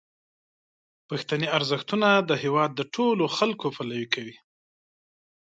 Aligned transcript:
پښتني 1.07 1.47
ارزښتونه 1.57 2.07
د 2.29 2.31
هیواد 2.43 2.71
د 2.75 2.81
ټولو 2.95 3.25
خلکو 3.37 3.65
پلوي 3.75 4.05
کوي. 4.13 4.35